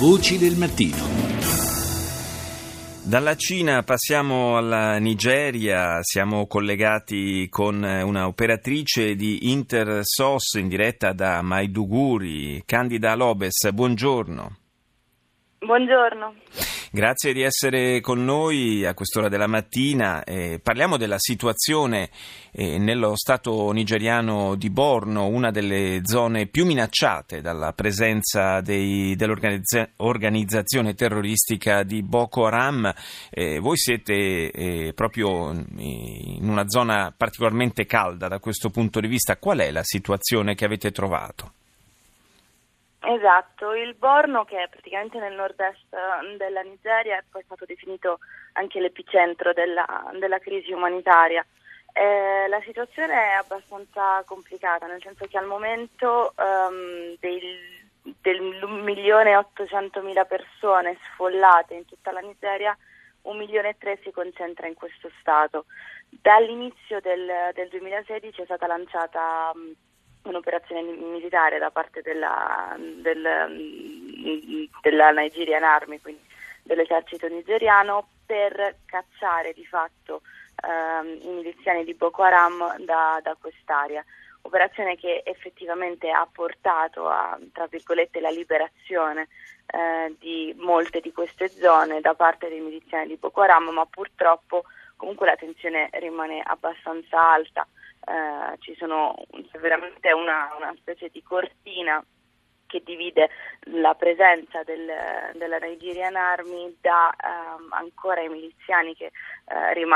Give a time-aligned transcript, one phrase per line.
[0.00, 0.96] Voci del mattino.
[3.02, 11.42] Dalla Cina passiamo alla Nigeria, siamo collegati con una operatrice di Intersos in diretta da
[11.42, 14.56] Maiduguri, Candida Lobes, buongiorno.
[15.62, 16.36] Buongiorno.
[16.90, 20.24] Grazie di essere con noi a quest'ora della mattina.
[20.24, 22.08] Eh, parliamo della situazione
[22.50, 30.94] eh, nello stato nigeriano di Borno, una delle zone più minacciate dalla presenza dei, dell'organizzazione
[30.94, 32.90] terroristica di Boko Haram.
[33.28, 39.36] Eh, voi siete eh, proprio in una zona particolarmente calda da questo punto di vista.
[39.36, 41.52] Qual è la situazione che avete trovato?
[43.02, 48.18] Esatto, il Borno che è praticamente nel nord-est eh, della Nigeria è poi stato definito
[48.52, 51.44] anche l'epicentro della, della crisi umanitaria.
[51.92, 59.30] Eh, la situazione è abbastanza complicata, nel senso che al momento um, del, del milione
[59.30, 62.76] e ottocentomila persone sfollate in tutta la Nigeria,
[63.22, 65.64] un milione e tre si concentra in questo stato.
[66.08, 69.52] Dall'inizio del, del 2016 è stata lanciata
[70.22, 76.22] un'operazione militare da parte della, del, della Nigerian Army, quindi
[76.62, 80.22] dell'esercito nigeriano, per cacciare di fatto
[80.62, 84.04] ehm, i miliziani di Boko Haram da, da quest'area.
[84.42, 89.28] Operazione che effettivamente ha portato a, tra virgolette, la liberazione
[89.66, 94.64] eh, di molte di queste zone da parte dei miliziani di Boko Haram, ma purtroppo
[94.96, 97.66] comunque la tensione rimane abbastanza alta
[98.06, 99.14] eh, ci sono
[99.50, 102.02] c'è veramente una, una, specie di cortina
[102.66, 103.28] che divide
[103.72, 104.88] la presenza del,
[105.34, 109.06] della Nigerian Army da ehm, ancora i miliziani che
[109.46, 109.88] eh,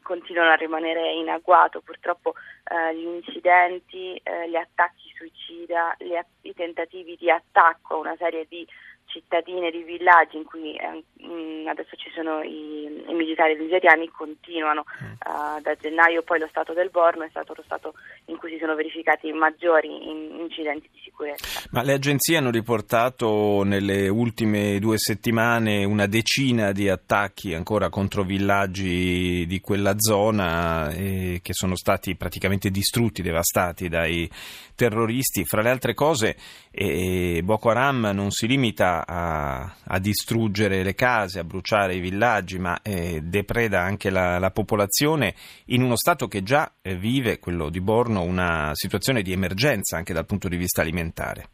[0.00, 1.80] continuano a rimanere in agguato.
[1.80, 8.16] Purtroppo eh, gli incidenti, eh, gli attacchi suicida, gli, i tentativi di attacco a una
[8.16, 8.66] serie di
[9.08, 14.84] cittadine di villaggi in cui eh, mm, adesso ci sono i, i militari nigeriani continuano
[15.00, 17.94] uh, da gennaio poi lo stato del Borno è stato lo stato
[18.26, 21.66] in cui si sono verificati maggiori in, incidenti di sicurezza.
[21.70, 28.22] Ma le agenzie hanno riportato nelle ultime due settimane una decina di attacchi ancora contro
[28.22, 34.30] villaggi di quella zona eh, che sono stati praticamente distrutti, devastati dai
[34.74, 35.44] terroristi.
[35.44, 36.36] Fra le altre cose
[36.70, 42.58] eh, Boko Haram non si limita a, a, distruggere le case, a bruciare i villaggi,
[42.58, 45.34] ma eh, depreda anche la, la, popolazione
[45.66, 50.12] in uno Stato che già eh, vive, quello di Borno, una situazione di emergenza anche
[50.12, 51.48] dal punto di vista alimentare.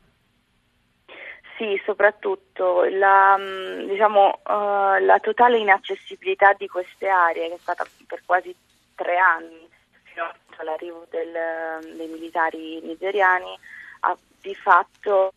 [1.56, 7.84] Sì, soprattutto la, mm, diciamo, uh, la totale inaccessibilità di queste aree, che è stata
[8.06, 8.55] per quasi
[8.97, 9.69] tre anni,
[10.03, 13.56] fino all'arrivo del, dei militari nigeriani,
[14.00, 15.32] ha di fatto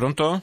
[0.00, 0.42] Pronto?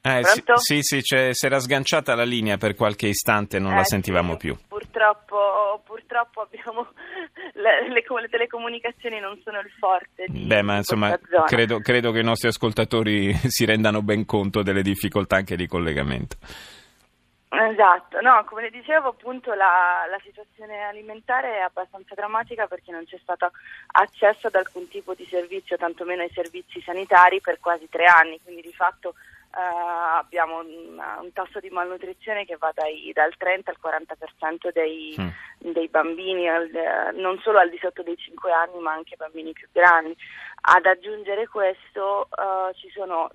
[0.00, 0.22] Eh,
[0.58, 4.34] sì, sì, sì si era sganciata la linea per qualche istante, non eh, la sentivamo
[4.34, 4.56] sì, più.
[4.68, 6.86] Purtroppo, purtroppo abbiamo
[7.54, 12.24] le, le, le, telecomunicazioni non sono il forte Beh, ma insomma, credo, credo che i
[12.24, 16.36] nostri ascoltatori si rendano ben conto delle difficoltà anche di collegamento.
[17.60, 23.04] Esatto, no, come le dicevo appunto la, la, situazione alimentare è abbastanza drammatica perché non
[23.04, 23.50] c'è stato
[23.92, 28.62] accesso ad alcun tipo di servizio, tantomeno ai servizi sanitari per quasi tre anni, quindi
[28.62, 29.14] di fatto
[29.56, 35.16] eh, abbiamo un, un, tasso di malnutrizione che va dai, dal 30 al 40% dei,
[35.20, 35.72] mm.
[35.72, 36.70] dei bambini, al,
[37.14, 40.16] non solo al di sotto dei 5 anni ma anche bambini più grandi.
[40.60, 43.30] Ad aggiungere questo eh, ci sono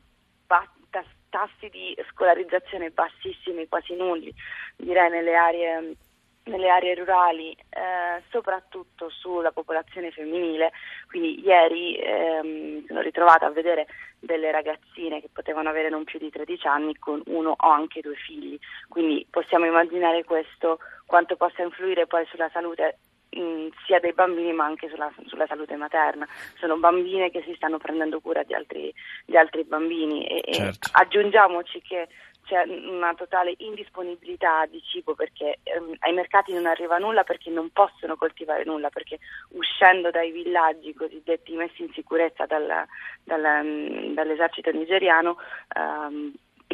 [1.34, 4.32] tassi di scolarizzazione bassissimi, quasi nulli,
[4.78, 5.96] direi nelle aree,
[6.44, 10.72] nelle aree rurali, eh, soprattutto sulla popolazione femminile.
[11.08, 13.88] Quindi ieri eh, mi sono ritrovata a vedere
[14.20, 18.16] delle ragazzine che potevano avere non più di 13 anni con uno o anche due
[18.16, 18.60] figli.
[18.88, 20.78] Quindi possiamo immaginare questo
[21.08, 23.00] quanto possa influire poi sulla salute
[23.36, 26.28] mh, sia dei bambini ma anche sulla, sulla, salute materna.
[26.58, 28.94] Sono bambine che si stanno prendendo cura di altri,
[29.26, 30.88] di altri bambini e, certo.
[30.88, 32.08] e aggiungiamoci che
[32.46, 37.70] c'è una totale indisponibilità di cibo perché ehm, ai mercati non arriva nulla perché non
[37.72, 39.20] possono coltivare nulla perché
[39.50, 42.86] uscendo dai villaggi cosiddetti messi in sicurezza dal,
[43.24, 45.38] dal, um, dall'esercito nigeriano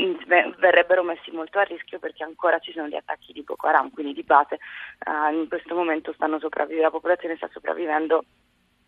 [0.04, 3.92] um, verrebbero messi molto a rischio perché ancora ci sono gli attacchi di Boko Haram,
[3.92, 4.60] quindi di base
[5.06, 8.24] uh, in questo momento sopravvivendo, la popolazione sta sopravvivendo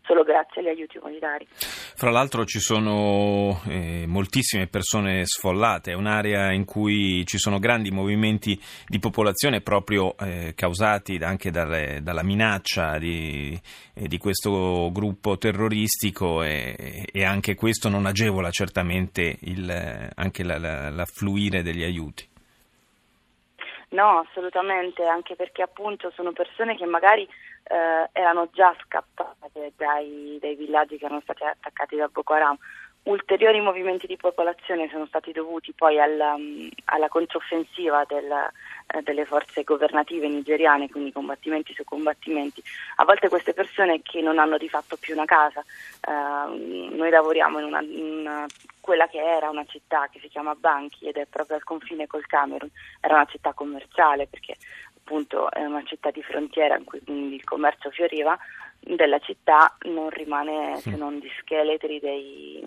[0.02, 1.46] solo grazie agli aiuti umanitari.
[1.94, 7.90] Fra l'altro ci sono eh, moltissime persone sfollate, è un'area in cui ci sono grandi
[7.90, 13.58] movimenti di popolazione proprio eh, causati anche dalle, dalla minaccia di,
[13.94, 20.58] eh, di, questo gruppo terroristico e, e, anche questo non agevola certamente il, anche la,
[20.58, 22.28] la, l'affluire degli aiuti.
[23.90, 27.28] No, assolutamente, anche perché appunto sono persone che magari
[27.64, 32.56] eh, erano già scappate dai, dai, villaggi che erano stati attaccati da Boko Haram.
[33.04, 39.24] Ulteriori movimenti di popolazione sono stati dovuti poi alla, mm, alla controffensiva del, eh, delle
[39.24, 42.62] forze governative nigeriane, quindi combattimenti su combattimenti.
[42.96, 45.64] A volte queste persone che non hanno di fatto più una casa,
[46.00, 48.46] eh, noi lavoriamo in, una, in
[48.80, 52.26] quella che era una città che si chiama Banchi ed è proprio al confine col
[52.26, 52.70] Camerun,
[53.00, 54.56] era una città commerciale perché
[55.02, 58.38] appunto è una città di frontiera in cui il commercio fioriva,
[58.78, 62.64] della città non rimane se non di scheletri dei,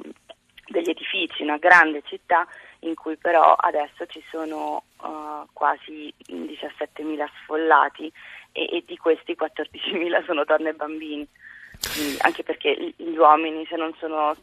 [0.67, 2.47] degli edifici, una grande città
[2.79, 8.11] in cui però adesso ci sono uh, quasi 17.000 sfollati
[8.51, 11.27] e, e, di questi 14.000 sono donne e bambini,
[11.93, 14.35] quindi, anche perché gli uomini se non sono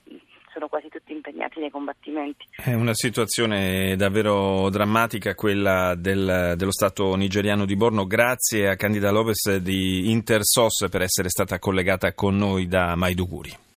[0.52, 2.46] sono quasi tutti impegnati nei combattimenti.
[2.54, 8.06] È una situazione davvero drammatica quella del, dello Stato nigeriano di Borno.
[8.06, 13.70] Grazie a Candida Lopez di Intersos per essere stata collegata con noi da Maiduguri.